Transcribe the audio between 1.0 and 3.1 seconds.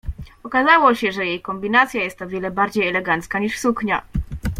że jej kombinacja jest o wiele bardziej